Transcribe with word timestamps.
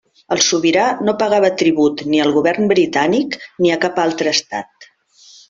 El 0.35 0.39
sobirà 0.43 0.85
no 1.09 1.13
pagava 1.19 1.51
tribut 1.63 2.01
ni 2.13 2.23
al 2.23 2.33
govern 2.39 2.73
britànic 2.73 3.39
ni 3.61 3.73
a 3.75 3.79
cap 3.85 4.03
altre 4.07 4.35
estat. 4.39 4.91